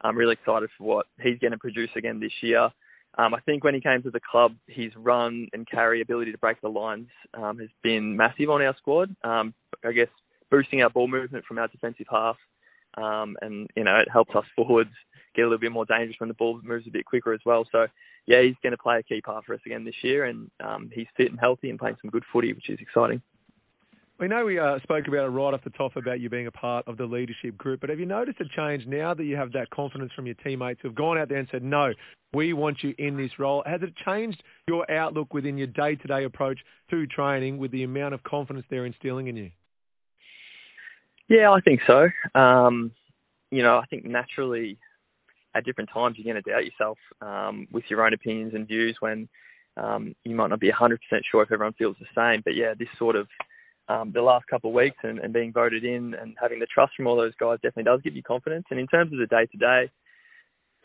I'm 0.00 0.16
really 0.16 0.34
excited 0.34 0.70
for 0.76 0.84
what 0.84 1.06
he's 1.20 1.38
going 1.38 1.52
to 1.52 1.58
produce 1.58 1.90
again 1.96 2.20
this 2.20 2.32
year. 2.42 2.70
Um, 3.18 3.32
I 3.32 3.40
think 3.40 3.64
when 3.64 3.74
he 3.74 3.80
came 3.80 4.02
to 4.02 4.10
the 4.10 4.20
club, 4.20 4.54
his 4.66 4.92
run 4.96 5.48
and 5.52 5.66
carry 5.68 6.02
ability 6.02 6.32
to 6.32 6.38
break 6.38 6.60
the 6.60 6.68
lines 6.68 7.08
um, 7.34 7.58
has 7.58 7.70
been 7.82 8.16
massive 8.16 8.50
on 8.50 8.60
our 8.62 8.76
squad. 8.76 9.14
Um, 9.24 9.54
I 9.84 9.92
guess 9.92 10.08
boosting 10.50 10.82
our 10.82 10.90
ball 10.90 11.08
movement 11.08 11.44
from 11.46 11.58
our 11.58 11.68
defensive 11.68 12.06
half, 12.10 12.36
um, 12.98 13.36
and 13.40 13.68
you 13.74 13.84
know 13.84 13.96
it 13.96 14.08
helps 14.12 14.34
us 14.34 14.44
forwards 14.54 14.90
get 15.34 15.42
a 15.42 15.44
little 15.46 15.58
bit 15.58 15.72
more 15.72 15.86
dangerous 15.86 16.16
when 16.18 16.28
the 16.28 16.34
ball 16.34 16.60
moves 16.62 16.86
a 16.86 16.90
bit 16.90 17.04
quicker 17.06 17.32
as 17.32 17.40
well. 17.46 17.66
So 17.72 17.86
yeah, 18.26 18.42
he's 18.42 18.56
going 18.62 18.72
to 18.72 18.82
play 18.82 18.98
a 18.98 19.02
key 19.02 19.20
part 19.20 19.44
for 19.44 19.54
us 19.54 19.60
again 19.64 19.84
this 19.84 19.94
year, 20.02 20.24
and 20.24 20.50
um, 20.62 20.90
he's 20.92 21.06
fit 21.16 21.30
and 21.30 21.40
healthy 21.40 21.70
and 21.70 21.78
playing 21.78 21.96
some 22.02 22.10
good 22.10 22.24
footy, 22.32 22.52
which 22.52 22.68
is 22.68 22.78
exciting. 22.80 23.22
We 24.18 24.28
know 24.28 24.46
we 24.46 24.58
uh, 24.58 24.78
spoke 24.82 25.06
about 25.08 25.26
it 25.26 25.28
right 25.28 25.52
off 25.52 25.62
the 25.62 25.70
top 25.70 25.94
about 25.96 26.20
you 26.20 26.30
being 26.30 26.46
a 26.46 26.50
part 26.50 26.88
of 26.88 26.96
the 26.96 27.04
leadership 27.04 27.58
group, 27.58 27.82
but 27.82 27.90
have 27.90 28.00
you 28.00 28.06
noticed 28.06 28.40
a 28.40 28.44
change 28.56 28.86
now 28.86 29.12
that 29.12 29.24
you 29.24 29.36
have 29.36 29.52
that 29.52 29.68
confidence 29.68 30.10
from 30.16 30.24
your 30.24 30.36
teammates 30.36 30.80
who 30.80 30.88
have 30.88 30.94
gone 30.94 31.18
out 31.18 31.28
there 31.28 31.36
and 31.36 31.48
said, 31.52 31.62
no, 31.62 31.92
we 32.32 32.54
want 32.54 32.78
you 32.82 32.94
in 32.96 33.18
this 33.18 33.32
role? 33.38 33.62
Has 33.66 33.82
it 33.82 33.92
changed 34.06 34.42
your 34.66 34.90
outlook 34.90 35.34
within 35.34 35.58
your 35.58 35.66
day 35.66 35.96
to 35.96 36.08
day 36.08 36.24
approach 36.24 36.58
to 36.90 37.06
training 37.06 37.58
with 37.58 37.72
the 37.72 37.82
amount 37.82 38.14
of 38.14 38.22
confidence 38.22 38.64
they're 38.70 38.86
instilling 38.86 39.26
in 39.26 39.36
you? 39.36 39.50
Yeah, 41.28 41.50
I 41.50 41.60
think 41.60 41.80
so. 41.86 42.08
Um, 42.38 42.92
you 43.50 43.62
know, 43.62 43.76
I 43.76 43.84
think 43.84 44.06
naturally 44.06 44.78
at 45.54 45.66
different 45.66 45.90
times 45.92 46.16
you're 46.16 46.32
going 46.32 46.42
to 46.42 46.50
doubt 46.50 46.64
yourself 46.64 46.96
um, 47.20 47.68
with 47.70 47.84
your 47.90 48.04
own 48.04 48.14
opinions 48.14 48.54
and 48.54 48.66
views 48.66 48.96
when 49.00 49.28
um, 49.76 50.14
you 50.24 50.34
might 50.34 50.48
not 50.48 50.60
be 50.60 50.70
100% 50.70 50.96
sure 51.30 51.42
if 51.42 51.52
everyone 51.52 51.74
feels 51.74 51.96
the 52.00 52.06
same. 52.14 52.40
But 52.42 52.54
yeah, 52.54 52.72
this 52.78 52.88
sort 52.98 53.14
of 53.14 53.28
um, 53.88 54.12
the 54.12 54.22
last 54.22 54.46
couple 54.48 54.70
of 54.70 54.74
weeks 54.74 54.96
and, 55.02 55.18
and 55.18 55.32
being 55.32 55.52
voted 55.52 55.84
in 55.84 56.14
and 56.14 56.36
having 56.40 56.58
the 56.58 56.66
trust 56.66 56.92
from 56.96 57.06
all 57.06 57.16
those 57.16 57.34
guys 57.38 57.58
definitely 57.62 57.84
does 57.84 58.00
give 58.02 58.16
you 58.16 58.22
confidence. 58.22 58.64
And 58.70 58.80
in 58.80 58.86
terms 58.86 59.12
of 59.12 59.18
the 59.18 59.26
day 59.26 59.46
to 59.46 59.58
day, 59.58 59.90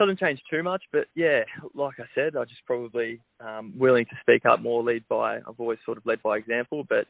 doesn't 0.01 0.19
change 0.19 0.39
too 0.49 0.63
much. 0.63 0.83
But 0.91 1.05
yeah, 1.15 1.41
like 1.75 1.95
I 1.99 2.05
said, 2.15 2.35
I 2.35 2.43
just 2.43 2.65
probably 2.65 3.21
um, 3.39 3.73
willing 3.77 4.05
to 4.05 4.15
speak 4.21 4.45
up 4.45 4.61
more, 4.61 4.83
lead 4.83 5.03
by. 5.07 5.37
I've 5.37 5.59
always 5.59 5.79
sort 5.85 5.97
of 5.97 6.05
led 6.05 6.21
by 6.23 6.37
example, 6.37 6.85
but 6.87 7.05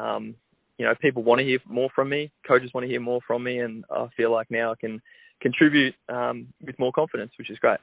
um, 0.00 0.36
you 0.78 0.86
know, 0.86 0.94
people 1.00 1.24
want 1.24 1.40
to 1.40 1.44
hear 1.44 1.58
more 1.66 1.90
from 1.94 2.08
me. 2.08 2.30
Coaches 2.46 2.70
want 2.72 2.84
to 2.84 2.88
hear 2.88 3.00
more 3.00 3.20
from 3.26 3.42
me, 3.42 3.58
and 3.58 3.84
I 3.90 4.06
feel 4.16 4.32
like 4.32 4.50
now 4.50 4.72
I 4.72 4.74
can 4.80 5.02
contribute 5.40 5.94
um, 6.08 6.48
with 6.64 6.78
more 6.78 6.92
confidence, 6.92 7.32
which 7.38 7.50
is 7.50 7.58
great. 7.58 7.80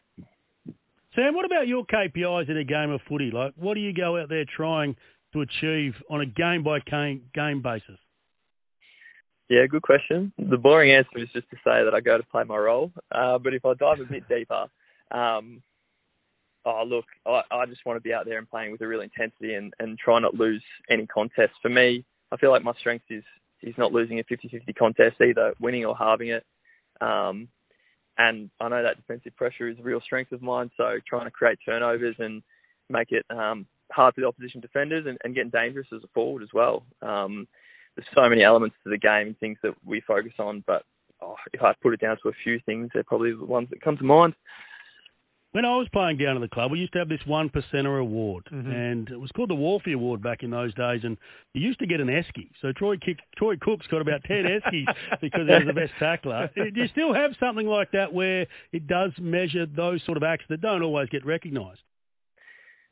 Sam, 1.15 1.33
what 1.33 1.45
about 1.45 1.67
your 1.67 1.85
KPIs 1.85 2.49
in 2.49 2.57
a 2.57 2.63
game 2.63 2.91
of 2.91 3.01
footy? 3.07 3.31
Like, 3.31 3.53
what 3.55 3.75
do 3.75 3.79
you 3.79 3.93
go 3.93 4.17
out 4.17 4.27
there 4.29 4.45
trying 4.45 4.95
to 5.35 5.41
achieve 5.41 5.93
on 6.09 6.21
a 6.21 6.25
game 6.25 6.63
by 6.63 6.79
game 6.79 7.61
basis? 7.61 7.99
Yeah, 9.49 9.67
good 9.69 9.83
question. 9.83 10.33
The 10.39 10.57
boring 10.57 10.91
answer 10.91 11.19
is 11.19 11.29
just 11.33 11.49
to 11.51 11.57
say 11.57 11.83
that 11.83 11.93
I 11.93 11.99
go 11.99 12.17
to 12.17 12.23
play 12.23 12.43
my 12.43 12.57
role. 12.57 12.91
Uh, 13.11 13.37
but 13.37 13.53
if 13.53 13.63
I 13.63 13.73
dive 13.75 13.99
a 13.99 14.11
bit 14.11 14.27
deeper, 14.29 14.65
um, 15.11 15.61
oh 16.65 16.83
look, 16.87 17.05
I, 17.25 17.41
I 17.51 17.65
just 17.67 17.85
want 17.85 17.97
to 17.97 18.01
be 18.01 18.13
out 18.13 18.25
there 18.25 18.39
and 18.39 18.49
playing 18.49 18.71
with 18.71 18.81
a 18.81 18.87
real 18.87 19.01
intensity 19.01 19.53
and, 19.53 19.71
and 19.79 19.99
try 19.99 20.19
not 20.19 20.33
lose 20.33 20.63
any 20.89 21.05
contest. 21.05 21.53
For 21.61 21.69
me, 21.69 22.03
I 22.31 22.37
feel 22.37 22.49
like 22.49 22.63
my 22.63 22.73
strength 22.79 23.05
is 23.09 23.23
is 23.61 23.75
not 23.77 23.91
losing 23.91 24.19
a 24.19 24.23
50-50 24.23 24.75
contest, 24.77 25.15
either 25.21 25.53
winning 25.59 25.85
or 25.85 25.95
halving 25.95 26.29
it. 26.29 26.43
Um, 27.01 27.47
and 28.17 28.49
I 28.59 28.69
know 28.69 28.83
that 28.83 28.97
defensive 28.97 29.35
pressure 29.35 29.67
is 29.67 29.79
a 29.79 29.83
real 29.83 30.01
strength 30.01 30.31
of 30.31 30.41
mine. 30.41 30.69
So 30.77 30.83
trying 31.07 31.25
to 31.25 31.31
create 31.31 31.57
turnovers 31.65 32.15
and 32.19 32.43
make 32.89 33.11
it 33.11 33.25
um, 33.29 33.65
hard 33.91 34.15
for 34.15 34.21
the 34.21 34.27
opposition 34.27 34.61
defenders 34.61 35.05
and, 35.07 35.17
and 35.23 35.35
getting 35.35 35.51
dangerous 35.51 35.87
as 35.95 36.03
a 36.03 36.07
forward 36.13 36.43
as 36.43 36.49
well. 36.53 36.83
Um, 37.01 37.47
there's 37.95 38.07
so 38.13 38.27
many 38.29 38.43
elements 38.43 38.75
to 38.83 38.89
the 38.89 38.97
game 38.97 39.27
and 39.27 39.39
things 39.39 39.57
that 39.63 39.73
we 39.85 40.01
focus 40.01 40.33
on, 40.39 40.63
but 40.67 40.83
oh, 41.21 41.35
if 41.53 41.61
I 41.61 41.73
put 41.81 41.93
it 41.93 42.01
down 42.01 42.17
to 42.23 42.29
a 42.29 42.33
few 42.43 42.59
things, 42.65 42.89
they're 42.93 43.03
probably 43.03 43.31
the 43.31 43.45
ones 43.45 43.69
that 43.69 43.81
come 43.81 43.97
to 43.97 44.03
mind. 44.03 44.33
when 45.51 45.63
I 45.63 45.77
was 45.77 45.87
playing 45.93 46.17
down 46.17 46.35
at 46.35 46.41
the 46.41 46.49
club, 46.53 46.69
we 46.69 46.79
used 46.79 46.91
to 46.91 46.99
have 46.99 47.07
this 47.07 47.25
one 47.25 47.49
percenter 47.49 48.01
award, 48.01 48.43
Mhm. 48.51 48.67
and 48.75 49.09
it 49.09 49.17
was 49.17 49.31
called 49.31 49.49
the 49.49 49.55
Wolfie 49.55 49.93
Award 49.93 50.21
back 50.21 50.43
in 50.43 50.49
those 50.49 50.73
days. 50.73 51.05
And 51.05 51.17
you 51.53 51.61
used 51.61 51.79
to 51.79 51.85
get 51.87 52.01
an 52.01 52.07
esky. 52.09 52.49
So 52.61 52.73
Troy 52.73 52.97
Kick, 52.97 53.19
Troy 53.37 53.55
Cook's 53.55 53.87
got 53.87 54.01
about 54.01 54.25
ten 54.25 54.43
eskies 54.43 54.85
because 55.21 55.47
he 55.47 55.53
was 55.53 55.63
the 55.65 55.71
best 55.71 55.93
tackler. 55.97 56.49
Do 56.55 56.69
you 56.73 56.87
still 56.89 57.13
have 57.13 57.31
something 57.39 57.67
like 57.67 57.91
that 57.91 58.11
where 58.11 58.47
it 58.73 58.85
does 58.87 59.13
measure 59.17 59.65
those 59.65 60.03
sort 60.03 60.17
of 60.17 60.23
acts 60.23 60.43
that 60.49 60.59
don't 60.59 60.81
always 60.81 61.07
get 61.07 61.25
recognised? 61.25 61.79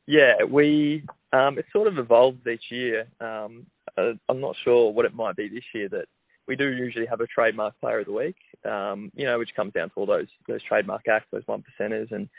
Yeah, 0.07 0.43
we 0.50 1.03
um, 1.31 1.57
it 1.57 1.65
sort 1.72 1.88
of 1.88 1.98
evolves 1.98 2.45
each 2.48 2.65
year. 2.72 3.07
Um, 3.19 3.65
uh, 3.98 4.13
I'm 4.29 4.41
not 4.41 4.55
sure 4.63 4.91
what 4.91 5.05
it 5.05 5.13
might 5.13 5.36
be 5.36 5.48
this 5.48 5.63
year 5.74 5.89
that 5.89 6.05
we 6.48 6.55
do 6.55 6.69
usually 6.69 7.05
have 7.05 7.22
a 7.22 7.27
trademark 7.27 7.79
player 7.79 8.00
of 8.00 8.07
the 8.07 8.12
week. 8.12 8.36
Um, 8.65 9.12
you 9.15 9.25
know, 9.25 9.39
which 9.39 9.55
comes 9.55 9.74
down 9.74 9.89
to 9.89 9.95
all 9.95 10.05
those 10.05 10.27
those 10.48 10.63
trademark 10.63 11.03
acts, 11.07 11.27
those 11.31 11.43
one 11.45 11.63
percenters, 11.63 12.12
and 12.12 12.29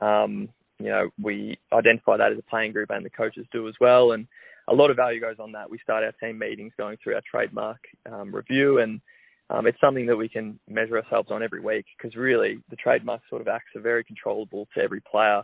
um, 0.00 0.48
you 0.78 0.88
know 0.90 1.10
we 1.22 1.58
identify 1.72 2.16
that 2.16 2.32
as 2.32 2.38
a 2.38 2.50
playing 2.50 2.72
group, 2.72 2.90
and 2.90 3.04
the 3.04 3.10
coaches 3.10 3.46
do 3.52 3.68
as 3.68 3.74
well. 3.80 4.12
And 4.12 4.26
a 4.68 4.74
lot 4.74 4.90
of 4.90 4.96
value 4.96 5.20
goes 5.20 5.36
on 5.38 5.52
that. 5.52 5.70
We 5.70 5.78
start 5.78 6.02
our 6.02 6.12
team 6.12 6.38
meetings 6.38 6.72
going 6.76 6.96
through 7.02 7.14
our 7.14 7.22
trademark 7.30 7.78
um, 8.10 8.34
review, 8.34 8.78
and 8.78 9.00
um, 9.48 9.66
it's 9.68 9.80
something 9.80 10.06
that 10.06 10.16
we 10.16 10.28
can 10.28 10.58
measure 10.68 10.98
ourselves 10.98 11.28
on 11.30 11.42
every 11.42 11.60
week 11.60 11.86
because 11.96 12.16
really 12.16 12.58
the 12.68 12.76
trademark 12.76 13.22
sort 13.30 13.42
of 13.42 13.48
acts 13.48 13.76
are 13.76 13.80
very 13.80 14.02
controllable 14.02 14.66
to 14.74 14.82
every 14.82 15.00
player, 15.00 15.42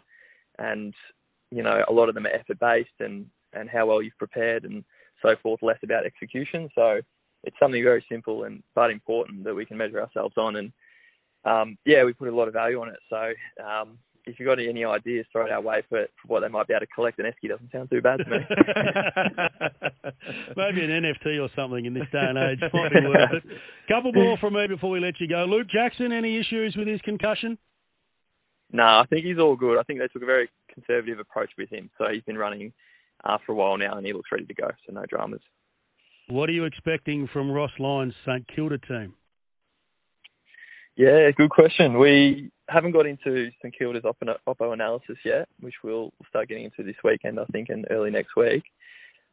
and 0.58 0.92
you 1.52 1.62
know 1.62 1.82
a 1.88 1.92
lot 1.92 2.08
of 2.08 2.14
them 2.14 2.26
are 2.26 2.30
effort 2.30 2.58
based 2.58 2.98
and 3.00 3.26
and 3.52 3.68
how 3.68 3.86
well 3.86 4.02
you've 4.02 4.16
prepared 4.18 4.64
and 4.64 4.84
so 5.20 5.36
forth, 5.42 5.62
less 5.62 5.78
about 5.82 6.06
execution. 6.06 6.68
So 6.74 7.00
it's 7.44 7.56
something 7.60 7.82
very 7.82 8.04
simple 8.10 8.44
and 8.44 8.62
but 8.74 8.90
important 8.90 9.44
that 9.44 9.54
we 9.54 9.66
can 9.66 9.76
measure 9.76 10.00
ourselves 10.00 10.34
on. 10.36 10.56
And 10.56 10.72
um, 11.44 11.78
yeah, 11.84 12.04
we 12.04 12.12
put 12.12 12.28
a 12.28 12.36
lot 12.36 12.48
of 12.48 12.54
value 12.54 12.80
on 12.80 12.88
it. 12.88 12.98
So 13.08 13.32
um, 13.64 13.98
if 14.26 14.38
you've 14.38 14.46
got 14.46 14.58
any 14.58 14.84
ideas, 14.84 15.26
throw 15.32 15.46
it 15.46 15.52
our 15.52 15.60
way 15.60 15.82
for, 15.88 16.06
for 16.20 16.28
what 16.28 16.40
they 16.40 16.48
might 16.48 16.68
be 16.68 16.74
able 16.74 16.86
to 16.86 16.94
collect. 16.94 17.18
An 17.18 17.26
esky 17.26 17.48
doesn't 17.48 17.72
sound 17.72 17.90
too 17.90 18.00
bad 18.00 18.18
to 18.18 18.24
me. 18.24 18.38
Maybe 20.56 20.84
an 20.84 21.02
NFT 21.02 21.40
or 21.42 21.48
something 21.56 21.84
in 21.84 21.94
this 21.94 22.08
day 22.12 22.22
and 22.22 22.38
age 22.38 22.60
might 22.72 22.92
be 22.92 23.06
worth 23.06 23.44
it. 23.44 23.44
Couple 23.88 24.12
more 24.12 24.36
from 24.38 24.54
me 24.54 24.66
before 24.68 24.90
we 24.90 25.00
let 25.00 25.20
you 25.20 25.28
go. 25.28 25.44
Luke 25.48 25.66
Jackson, 25.72 26.12
any 26.12 26.38
issues 26.38 26.76
with 26.76 26.86
his 26.86 27.00
concussion? 27.00 27.58
No, 28.70 28.84
I 28.84 29.04
think 29.10 29.26
he's 29.26 29.38
all 29.38 29.56
good. 29.56 29.78
I 29.78 29.82
think 29.82 29.98
they 29.98 30.08
took 30.08 30.22
a 30.22 30.26
very 30.26 30.48
conservative 30.72 31.18
approach 31.18 31.50
with 31.58 31.70
him. 31.70 31.90
So 31.98 32.04
he's 32.12 32.22
been 32.22 32.38
running 32.38 32.72
uh, 33.24 33.38
for 33.44 33.52
a 33.52 33.54
while 33.54 33.78
now 33.78 33.96
and 33.96 34.06
he 34.06 34.12
looks 34.12 34.30
ready 34.32 34.46
to 34.46 34.54
go. 34.54 34.68
So 34.86 34.92
no 34.92 35.04
dramas. 35.08 35.40
What 36.28 36.48
are 36.48 36.52
you 36.52 36.64
expecting 36.64 37.28
from 37.32 37.50
Ross 37.50 37.72
Lyon's 37.78 38.14
St 38.26 38.46
Kilda 38.54 38.78
team? 38.78 39.14
Yeah, 40.96 41.30
good 41.36 41.50
question. 41.50 41.98
We 41.98 42.50
haven't 42.68 42.92
got 42.92 43.06
into 43.06 43.48
St 43.62 43.76
Kilda's 43.76 44.02
oppo, 44.04 44.34
oppo 44.46 44.72
analysis 44.72 45.16
yet, 45.24 45.48
which 45.60 45.74
we'll 45.82 46.12
start 46.28 46.48
getting 46.48 46.64
into 46.64 46.82
this 46.82 46.96
weekend, 47.02 47.40
I 47.40 47.44
think, 47.46 47.70
and 47.70 47.86
early 47.90 48.10
next 48.10 48.36
week. 48.36 48.64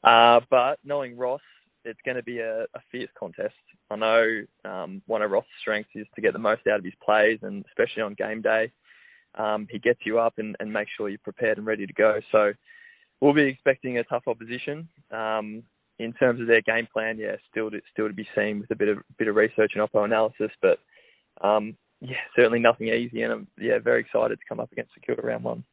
Uh, 0.03 0.39
but 0.49 0.79
knowing 0.85 1.17
Ross, 1.17 1.41
it's 1.83 1.99
going 2.05 2.17
to 2.17 2.23
be 2.23 2.39
a, 2.39 2.61
a 2.63 2.79
fierce 2.91 3.09
contest. 3.17 3.53
I 3.91 3.95
know 3.97 4.41
um, 4.65 5.01
one 5.05 5.21
of 5.21 5.31
Ross's 5.31 5.49
strengths 5.61 5.91
is 5.95 6.07
to 6.15 6.21
get 6.21 6.33
the 6.33 6.39
most 6.39 6.61
out 6.67 6.79
of 6.79 6.85
his 6.85 6.93
plays, 7.03 7.39
and 7.41 7.65
especially 7.67 8.03
on 8.03 8.13
game 8.13 8.41
day, 8.41 8.71
um, 9.37 9.67
he 9.69 9.79
gets 9.79 9.99
you 10.05 10.19
up 10.19 10.33
and, 10.37 10.55
and 10.59 10.71
makes 10.71 10.91
sure 10.97 11.09
you're 11.09 11.19
prepared 11.19 11.57
and 11.57 11.67
ready 11.67 11.85
to 11.85 11.93
go. 11.93 12.19
So 12.31 12.51
we'll 13.21 13.33
be 13.33 13.43
expecting 13.43 13.97
a 13.97 14.03
tough 14.03 14.23
opposition. 14.27 14.87
Um, 15.11 15.63
in 15.99 16.13
terms 16.13 16.39
of 16.39 16.47
their 16.47 16.61
game 16.61 16.87
plan, 16.91 17.17
yeah, 17.17 17.35
still 17.51 17.69
to, 17.69 17.81
still 17.91 18.07
to 18.07 18.13
be 18.13 18.27
seen 18.35 18.61
with 18.61 18.71
a 18.71 18.75
bit 18.75 18.87
of 18.87 18.99
bit 19.17 19.27
of 19.27 19.35
research 19.35 19.73
and 19.75 19.87
oppo 19.87 20.05
analysis, 20.05 20.49
but 20.61 20.79
um, 21.45 21.75
yeah, 22.01 22.15
certainly 22.35 22.59
nothing 22.59 22.87
easy, 22.87 23.21
and 23.21 23.33
I'm 23.33 23.47
yeah 23.59 23.79
very 23.83 24.01
excited 24.01 24.39
to 24.39 24.45
come 24.47 24.59
up 24.59 24.71
against 24.71 24.91
St 24.91 25.05
Kilda 25.05 25.21
round 25.21 25.43
one. 25.43 25.63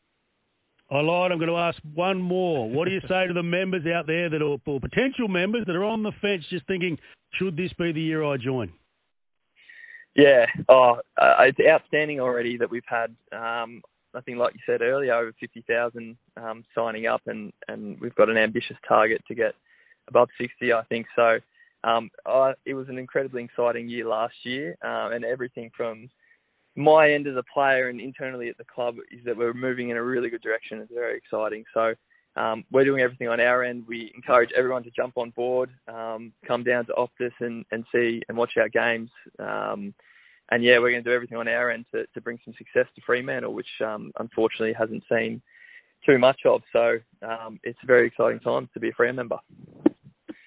I 0.91 1.01
lied. 1.01 1.33
I'm 1.33 1.39
going 1.39 1.51
to 1.51 1.57
ask 1.57 1.79
one 1.95 2.21
more. 2.21 2.71
What 2.71 2.85
do 2.85 2.93
you 2.93 3.01
say 3.09 3.27
to 3.27 3.33
the 3.33 3.43
members 3.43 3.83
out 3.87 4.07
there 4.07 4.31
that 4.31 4.41
are 4.41 4.57
or 4.67 4.81
potential 4.81 5.27
members 5.27 5.65
that 5.67 5.75
are 5.75 5.85
on 5.85 6.05
the 6.05 6.13
fence, 6.23 6.45
just 6.49 6.67
thinking, 6.69 6.97
should 7.35 7.57
this 7.57 7.73
be 7.77 7.91
the 7.91 8.01
year 8.01 8.25
I 8.25 8.37
join? 8.37 8.73
Yeah, 10.17 10.47
oh, 10.69 10.97
uh, 11.21 11.37
it's 11.41 11.59
outstanding 11.61 12.21
already 12.21 12.59
that 12.59 12.71
we've 12.71 12.83
had. 12.89 13.15
Um, 13.33 13.83
I 14.15 14.23
think, 14.23 14.39
like 14.39 14.55
you 14.55 14.61
said 14.67 14.83
earlier, 14.83 15.15
over 15.15 15.33
50,000 15.41 16.17
um, 16.39 16.65
signing 16.75 17.07
up, 17.07 17.23
and, 17.27 17.53
and 17.69 18.01
we've 18.01 18.15
got 18.17 18.31
an 18.31 18.39
ambitious 18.39 18.77
target 18.89 19.23
to 19.29 19.37
get 19.37 19.55
above 20.09 20.29
60, 20.41 20.73
I 20.73 20.83
think. 20.85 21.07
So 21.17 21.39
um, 21.85 22.11
I, 22.27 22.55
it 22.67 22.75
was 22.75 22.89
an 22.89 22.99
incredibly 22.99 23.45
exciting 23.45 23.89
year 23.89 24.07
last 24.09 24.35
year, 24.45 24.77
um, 24.83 25.13
and 25.13 25.25
everything 25.25 25.71
from 25.77 26.09
my 26.77 27.13
end 27.13 27.27
as 27.27 27.37
a 27.37 27.45
player 27.53 27.89
and 27.89 28.01
internally 28.01 28.49
at 28.49 28.59
the 28.59 28.65
club 28.65 28.97
is 29.13 29.25
that 29.27 29.37
we're 29.37 29.55
moving 29.55 29.91
in 29.91 29.99
a 29.99 30.03
really 30.05 30.31
good 30.31 30.43
direction. 30.43 30.81
It's 30.81 30.93
very 30.93 31.17
exciting. 31.19 31.65
So 31.75 31.95
um, 32.37 32.65
we're 32.71 32.85
doing 32.85 33.01
everything 33.01 33.29
on 33.29 33.41
our 33.41 33.65
end. 33.65 33.85
We 33.89 34.13
encourage 34.15 34.51
everyone 34.57 34.85
to 34.85 34.91
jump 34.91 35.17
on 35.17 35.31
board, 35.31 35.71
um, 35.89 36.33
come 36.47 36.65
down 36.65 36.87
to 36.87 36.93
Optus 36.93 37.33
and, 37.41 37.65
and 37.71 37.85
see 37.93 38.23
and 38.29 38.37
watch 38.37 38.53
our 38.59 38.69
games. 38.69 39.11
Um, 39.39 39.95
and 40.51 40.63
yeah, 40.63 40.79
we're 40.79 40.91
going 40.93 41.03
to 41.03 41.11
do 41.11 41.15
everything 41.15 41.39
on 41.39 41.49
our 41.49 41.71
end 41.71 41.87
to, 41.93 42.05
to 42.15 42.21
bring 42.21 42.39
some 42.45 42.55
success 42.57 42.87
to 42.95 43.03
Fremantle, 43.05 43.55
which 43.55 43.67
um, 43.85 44.13
unfortunately 44.19 44.75
hasn't 44.79 45.03
seen 45.11 45.41
too 46.05 46.19
much 46.19 46.41
of. 46.45 46.61
So 46.73 46.99
um, 47.23 47.59
it's 47.65 47.79
a 47.83 47.87
very 47.87 48.07
exciting 48.07 48.41
time 48.41 48.69
to 48.75 48.81
be 48.81 48.91
a 48.91 48.93
Fremantle 48.93 49.17
member. 49.17 49.39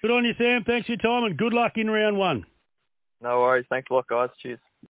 Good 0.00 0.10
on 0.10 0.24
you, 0.24 0.32
Sam. 0.38 0.64
Thanks 0.64 0.86
for 0.86 0.92
your 0.92 0.98
time 0.98 1.24
and 1.24 1.36
good 1.36 1.52
luck 1.52 1.72
in 1.76 1.90
round 1.90 2.16
one. 2.16 2.46
No 3.20 3.40
worries. 3.40 3.66
Thanks 3.68 3.88
a 3.90 3.94
lot, 3.94 4.06
guys. 4.06 4.30
Cheers. 4.42 4.60